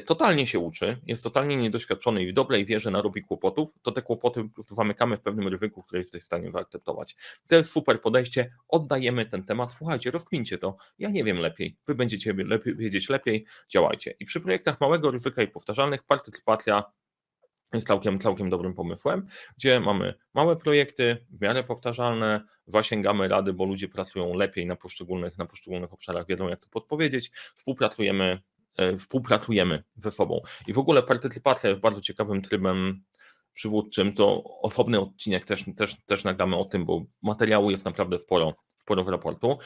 totalnie 0.06 0.46
się 0.46 0.58
uczy, 0.58 0.96
jest 1.06 1.22
totalnie 1.22 1.56
niedoświadczony 1.56 2.22
i 2.22 2.30
w 2.30 2.32
dobrej 2.32 2.66
wierze 2.66 2.90
narobi 2.90 3.22
kłopotów, 3.22 3.70
to 3.82 3.92
te 3.92 4.02
kłopoty 4.02 4.48
zamykamy 4.70 5.16
w 5.16 5.20
pewnym 5.20 5.48
ryzyku, 5.48 5.82
które 5.82 5.98
jesteś 5.98 6.22
w 6.22 6.26
stanie 6.26 6.50
zaakceptować. 6.50 7.16
To 7.46 7.54
jest 7.54 7.70
super 7.70 8.00
podejście, 8.00 8.52
oddajemy 8.68 9.26
ten 9.26 9.44
temat, 9.44 9.72
słuchajcie, 9.72 10.10
rozkmincie 10.10 10.58
to, 10.58 10.76
ja 10.98 11.10
nie 11.10 11.24
wiem 11.24 11.38
lepiej, 11.38 11.76
wy 11.86 11.94
będziecie 11.94 12.32
lepiej, 12.32 12.76
wiedzieć 12.76 13.08
lepiej, 13.08 13.44
działajcie. 13.68 14.14
I 14.20 14.24
przy 14.24 14.40
projektach 14.40 14.80
małego 14.80 15.10
ryzyka 15.10 15.42
i 15.42 15.48
powtarzalnych 15.48 16.02
partycypacja 16.02 16.84
jest 17.74 17.86
całkiem, 17.86 18.18
całkiem 18.18 18.50
dobrym 18.50 18.74
pomysłem, 18.74 19.26
gdzie 19.56 19.80
mamy 19.80 20.14
małe 20.34 20.56
projekty, 20.56 21.26
w 21.30 21.40
miarę 21.40 21.64
powtarzalne, 21.64 22.44
zasięgamy 22.66 23.28
rady, 23.28 23.52
bo 23.52 23.64
ludzie 23.64 23.88
pracują 23.88 24.34
lepiej 24.34 24.66
na 24.66 24.76
poszczególnych, 24.76 25.38
na 25.38 25.46
poszczególnych 25.46 25.92
obszarach, 25.92 26.26
wiedzą 26.26 26.48
jak 26.48 26.60
to 26.60 26.68
podpowiedzieć, 26.68 27.30
współpracujemy 27.56 28.40
E, 28.59 28.59
współpracujemy 28.98 29.84
ze 29.96 30.10
sobą. 30.10 30.40
I 30.66 30.72
w 30.72 30.78
ogóle 30.78 31.02
partycypacja 31.02 31.68
jest 31.70 31.80
bardzo 31.80 32.00
ciekawym 32.00 32.42
trybem 32.42 33.00
przywódczym. 33.52 34.14
To 34.14 34.44
osobny 34.62 35.00
odcinek 35.00 35.44
też, 35.44 35.64
też, 35.76 35.96
też 36.06 36.24
nagramy 36.24 36.56
o 36.56 36.64
tym, 36.64 36.84
bo 36.84 37.04
materiału 37.22 37.70
jest 37.70 37.84
naprawdę 37.84 38.18
sporo, 38.18 38.54
sporo 38.78 39.04
w 39.04 39.08
raportu. 39.08 39.58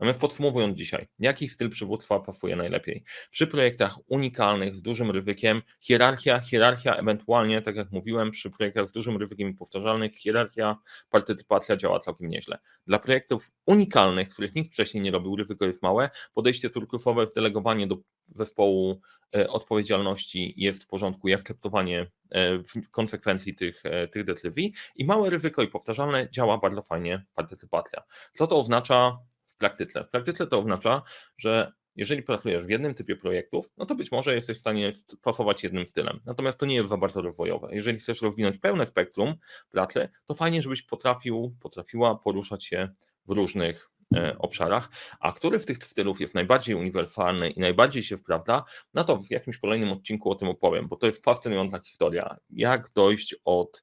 Natomiast 0.00 0.20
podsumowując 0.20 0.78
dzisiaj, 0.78 1.06
jaki 1.18 1.48
styl 1.48 1.70
przywództwa 1.70 2.20
pasuje 2.20 2.56
najlepiej? 2.56 3.04
Przy 3.30 3.46
projektach 3.46 3.98
unikalnych, 4.08 4.76
z 4.76 4.82
dużym 4.82 5.10
ryzykiem, 5.10 5.62
hierarchia, 5.80 6.40
hierarchia, 6.40 6.94
ewentualnie, 6.94 7.62
tak 7.62 7.76
jak 7.76 7.92
mówiłem, 7.92 8.30
przy 8.30 8.50
projektach 8.50 8.88
z 8.88 8.92
dużym 8.92 9.16
ryzykiem 9.16 9.48
i 9.48 9.54
powtarzalnych, 9.54 10.16
hierarchia, 10.16 10.76
partycypacja 11.10 11.76
działa 11.76 12.00
całkiem 12.00 12.28
nieźle. 12.28 12.58
Dla 12.86 12.98
projektów 12.98 13.50
unikalnych, 13.66 14.28
których 14.28 14.54
nikt 14.54 14.72
wcześniej 14.72 15.02
nie 15.02 15.10
robił, 15.10 15.36
ryzyko 15.36 15.66
jest 15.66 15.82
małe, 15.82 16.10
podejście 16.34 16.70
turkusowe, 16.70 17.26
delegowanie 17.34 17.86
do 17.86 17.96
zespołu 18.34 19.00
e, 19.36 19.48
odpowiedzialności 19.48 20.54
jest 20.56 20.84
w 20.84 20.86
porządku 20.86 21.28
i 21.28 21.34
akceptowanie 21.34 22.10
e, 22.34 22.58
konsekwencji 22.90 23.54
tych, 23.54 23.80
e, 23.84 24.08
tych 24.08 24.24
decyzji 24.24 24.72
i 24.96 25.04
małe 25.04 25.30
ryzyko 25.30 25.62
i 25.62 25.68
powtarzalne 25.68 26.30
działa 26.30 26.58
bardzo 26.58 26.82
fajnie 26.82 27.24
partycypacja. 27.34 28.02
Co 28.34 28.46
to 28.46 28.56
oznacza 28.60 29.18
praktyce. 29.58 30.04
W 30.04 30.10
praktyce 30.10 30.46
to 30.46 30.58
oznacza, 30.58 31.02
że 31.38 31.72
jeżeli 31.96 32.22
pracujesz 32.22 32.64
w 32.64 32.70
jednym 32.70 32.94
typie 32.94 33.16
projektów, 33.16 33.70
no 33.76 33.86
to 33.86 33.94
być 33.94 34.12
może 34.12 34.34
jesteś 34.34 34.56
w 34.56 34.60
stanie 34.60 34.90
pasować 35.22 35.62
jednym 35.62 35.86
stylem. 35.86 36.20
Natomiast 36.24 36.58
to 36.58 36.66
nie 36.66 36.74
jest 36.74 36.88
za 36.88 36.96
bardzo 36.96 37.22
rozwojowe. 37.22 37.68
Jeżeli 37.72 37.98
chcesz 37.98 38.22
rozwinąć 38.22 38.58
pełne 38.58 38.86
spektrum 38.86 39.34
pracy, 39.70 40.08
to 40.24 40.34
fajnie, 40.34 40.62
żebyś 40.62 40.82
potrafił, 40.82 41.56
potrafiła 41.60 42.18
poruszać 42.18 42.64
się 42.64 42.88
w 43.26 43.30
różnych 43.30 43.90
e, 44.14 44.38
obszarach, 44.38 44.88
a 45.20 45.32
który 45.32 45.58
z 45.58 45.66
tych 45.66 45.84
stylów 45.84 46.20
jest 46.20 46.34
najbardziej 46.34 46.74
uniwersalny 46.74 47.50
i 47.50 47.60
najbardziej 47.60 48.02
się 48.02 48.18
sprawdza, 48.18 48.62
no 48.94 49.04
to 49.04 49.16
w 49.16 49.30
jakimś 49.30 49.58
kolejnym 49.58 49.92
odcinku 49.92 50.30
o 50.30 50.34
tym 50.34 50.48
opowiem, 50.48 50.88
bo 50.88 50.96
to 50.96 51.06
jest 51.06 51.24
fascynująca 51.24 51.80
historia. 51.80 52.36
Jak 52.50 52.90
dojść 52.94 53.36
od 53.44 53.82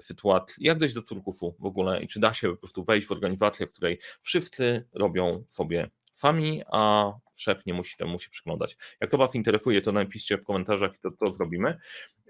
sytuacji, 0.00 0.64
jak 0.64 0.78
dojść 0.78 0.94
do 0.94 1.02
turkusu 1.02 1.54
w 1.58 1.66
ogóle 1.66 2.02
i 2.02 2.08
czy 2.08 2.20
da 2.20 2.34
się 2.34 2.50
po 2.50 2.56
prostu 2.56 2.84
wejść 2.84 3.06
w 3.06 3.12
organizację, 3.12 3.66
w 3.66 3.72
której 3.72 3.98
wszyscy 4.22 4.88
robią 4.92 5.44
sobie 5.48 5.90
sami, 6.14 6.62
a 6.72 7.12
szef 7.36 7.66
nie 7.66 7.74
musi 7.74 7.96
temu 7.96 8.18
się 8.18 8.30
przyglądać. 8.30 8.76
Jak 9.00 9.10
to 9.10 9.18
Was 9.18 9.34
interesuje, 9.34 9.82
to 9.82 9.92
napiszcie 9.92 10.38
w 10.38 10.44
komentarzach 10.44 10.94
i 10.96 10.98
to, 10.98 11.10
to 11.10 11.32
zrobimy. 11.32 11.78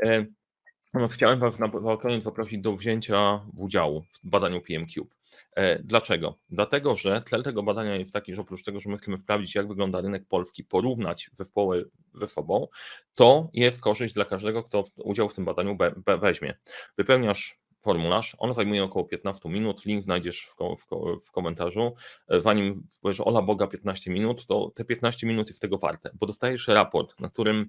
E, 0.03 0.27
chciałem 1.11 1.39
Was 1.39 1.59
na, 1.59 1.67
na 1.67 1.97
koniec 1.97 2.25
poprosić 2.25 2.59
do 2.59 2.77
wzięcia 2.77 3.41
udziału 3.57 4.05
w 4.23 4.29
badaniu 4.29 4.61
PMCube. 4.61 5.11
E, 5.11 5.24
dlaczego? 5.85 6.39
Dlatego, 6.51 6.95
że 6.95 7.23
cel 7.31 7.43
tego 7.43 7.63
badania 7.63 7.97
jest 7.97 8.13
taki, 8.13 8.35
że 8.35 8.41
oprócz 8.41 8.65
tego, 8.65 8.81
że 8.81 8.91
my 8.91 8.99
chcemy 8.99 9.19
sprawdzić, 9.19 9.55
jak 9.55 9.69
wygląda 9.69 10.01
rynek 10.01 10.29
polski, 10.29 10.65
porównać 10.65 11.31
zespoły 11.33 11.91
ze 12.15 12.27
sobą, 12.27 12.69
to 13.15 13.49
jest 13.53 13.81
korzyść 13.81 14.15
dla 14.15 14.25
każdego, 14.25 14.63
kto 14.63 14.85
udział 14.97 15.29
w 15.29 15.35
tym 15.35 15.45
badaniu 15.45 15.77
weźmie. 16.21 16.59
Wypełniasz 16.99 17.65
formularz, 17.85 18.37
on 18.39 18.55
zajmuje 18.55 18.85
około 18.85 19.05
15 19.05 19.49
minut, 19.49 19.85
link 19.85 20.05
znajdziesz 20.05 20.43
w, 20.43 20.55
ko 20.55 20.77
w, 20.77 20.87
w 21.27 21.31
komentarzu. 21.31 21.95
E, 22.29 22.43
zanim 22.43 22.87
powiesz 23.01 23.21
ola 23.21 23.43
Boga 23.43 23.67
15 23.67 24.11
minut, 24.11 24.47
to 24.47 24.73
te 24.75 24.85
15 24.85 25.27
minut 25.27 25.49
jest 25.49 25.61
tego 25.61 25.79
warte, 25.79 26.11
bo 26.15 26.27
dostajesz 26.27 26.69
raport, 26.69 27.21
na 27.21 27.29
którym 27.29 27.69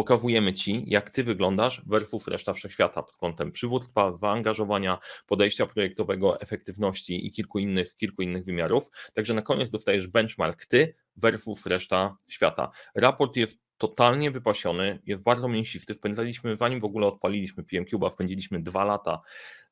pokazujemy 0.00 0.54
Ci, 0.54 0.84
jak 0.86 1.10
Ty 1.10 1.24
wyglądasz 1.24 1.82
versus 1.86 2.28
reszta 2.28 2.52
wszechświata 2.52 3.02
pod 3.02 3.16
kątem 3.16 3.52
przywództwa, 3.52 4.12
zaangażowania, 4.12 4.98
podejścia 5.26 5.66
projektowego, 5.66 6.40
efektywności 6.40 7.26
i 7.26 7.32
kilku 7.32 7.58
innych, 7.58 7.96
kilku 7.96 8.22
innych 8.22 8.44
wymiarów. 8.44 8.90
Także 9.14 9.34
na 9.34 9.42
koniec 9.42 9.70
dostajesz 9.70 10.06
benchmark 10.06 10.66
Ty 10.66 10.94
versus 11.16 11.66
reszta 11.66 12.16
świata. 12.28 12.70
Raport 12.94 13.36
jest 13.36 13.58
totalnie 13.78 14.30
wypasiony, 14.30 15.00
jest 15.06 15.22
bardzo 15.22 15.48
mięsisty. 15.48 15.94
Spędzaliśmy, 15.94 16.56
zanim 16.56 16.80
w 16.80 16.84
ogóle 16.84 17.06
odpaliliśmy 17.06 17.62
PMCube'a, 17.62 18.10
spędziliśmy 18.10 18.62
dwa 18.62 18.84
lata 18.84 19.20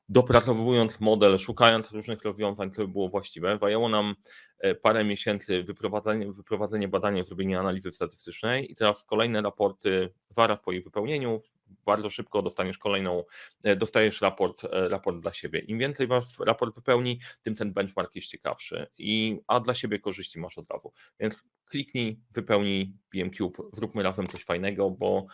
dopracowując 0.09 0.99
model, 0.99 1.37
szukając 1.37 1.91
różnych 1.91 2.23
rozwiązań, 2.23 2.71
które 2.71 2.87
było 2.87 3.09
właściwe. 3.09 3.57
Zajęło 3.61 3.89
nam 3.89 4.15
e, 4.59 4.75
parę 4.75 5.03
miesięcy 5.03 5.63
wyprowadzenie, 5.63 6.31
wyprowadzenie 6.31 6.87
badania, 6.87 7.23
zrobienie 7.23 7.59
analizy 7.59 7.91
statystycznej 7.91 8.71
i 8.71 8.75
teraz 8.75 9.03
kolejne 9.03 9.41
raporty 9.41 10.13
zaraz 10.29 10.61
po 10.61 10.71
jej 10.71 10.83
wypełnieniu, 10.83 11.41
bardzo 11.85 12.09
szybko 12.09 12.41
dostaniesz 12.41 12.77
kolejną, 12.77 13.23
e, 13.63 13.75
dostajesz 13.75 14.21
raport, 14.21 14.63
e, 14.63 14.89
raport 14.89 15.19
dla 15.19 15.33
siebie. 15.33 15.59
Im 15.59 15.79
więcej 15.79 16.07
was 16.07 16.39
raport 16.39 16.75
wypełni, 16.75 17.19
tym 17.41 17.55
ten 17.55 17.73
benchmark 17.73 18.15
jest 18.15 18.27
ciekawszy, 18.27 18.87
I, 18.97 19.39
a 19.47 19.59
dla 19.59 19.73
siebie 19.73 19.99
korzyści 19.99 20.39
masz 20.39 20.57
od 20.57 20.69
razu. 20.69 20.91
Więc 21.19 21.35
kliknij, 21.65 22.19
wypełnij 22.31 22.93
PMCube, 23.09 23.63
zróbmy 23.73 24.03
razem 24.03 24.25
coś 24.27 24.43
fajnego, 24.43 24.91
bo 24.91 25.25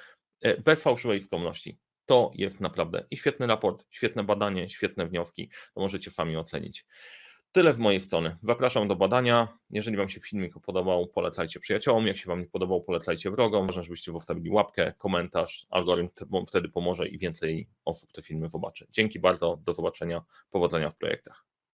bez 0.65 0.82
fałszywej 0.82 1.22
skromności. 1.22 1.77
To 2.06 2.32
jest 2.36 2.60
naprawdę 2.60 3.06
i 3.12 3.18
świetny 3.18 3.48
raport, 3.48 3.86
świetne 3.92 4.24
badanie, 4.24 4.70
świetne 4.70 5.08
wnioski, 5.08 5.50
to 5.74 5.82
możecie 5.82 6.12
sami 6.12 6.38
ocenić. 6.38 6.86
Tyle 7.52 7.74
z 7.74 7.80
mojej 7.80 8.02
strony. 8.02 8.38
Zapraszam 8.44 8.88
do 8.88 8.96
badania. 8.96 9.58
Jeżeli 9.70 9.98
Wam 9.98 10.10
się 10.10 10.20
filmik 10.20 10.54
podobał, 10.66 11.08
polecajcie 11.08 11.60
przyjaciołom. 11.60 12.08
Jak 12.08 12.18
się 12.18 12.28
Wam 12.28 12.40
nie 12.40 12.48
podobał, 12.48 12.84
polecajcie 12.84 13.32
wrogom. 13.32 13.68
Ważne, 13.68 13.84
żebyście 13.84 14.12
zostawili 14.12 14.50
łapkę, 14.50 14.94
komentarz. 14.98 15.68
Algorytm 15.70 16.46
wtedy 16.48 16.70
pomoże 16.70 17.08
i 17.08 17.18
więcej 17.18 17.68
osób 17.86 18.12
te 18.12 18.22
filmy 18.22 18.50
zobaczy. 18.50 18.88
Dzięki 18.92 19.20
bardzo. 19.20 19.58
Do 19.66 19.74
zobaczenia. 19.74 20.22
Powodzenia 20.52 20.90
w 20.90 20.96
projektach. 20.96 21.46